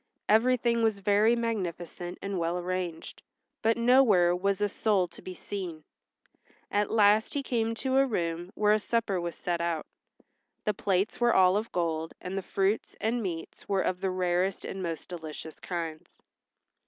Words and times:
Everything 0.27 0.81
was 0.81 0.97
very 0.97 1.35
magnificent 1.35 2.17
and 2.23 2.39
well 2.39 2.57
arranged, 2.57 3.21
but 3.61 3.77
nowhere 3.77 4.35
was 4.35 4.59
a 4.59 4.67
soul 4.67 5.07
to 5.07 5.21
be 5.21 5.35
seen. 5.35 5.83
At 6.71 6.89
last 6.89 7.35
he 7.35 7.43
came 7.43 7.75
to 7.75 7.97
a 7.97 8.07
room 8.07 8.49
where 8.55 8.73
a 8.73 8.79
supper 8.79 9.21
was 9.21 9.35
set 9.35 9.61
out. 9.61 9.85
The 10.65 10.73
plates 10.73 11.21
were 11.21 11.35
all 11.35 11.55
of 11.55 11.71
gold, 11.71 12.15
and 12.19 12.35
the 12.35 12.41
fruits 12.41 12.95
and 12.99 13.21
meats 13.21 13.69
were 13.69 13.81
of 13.83 14.01
the 14.01 14.09
rarest 14.09 14.65
and 14.65 14.81
most 14.81 15.07
delicious 15.07 15.59
kinds. 15.59 16.19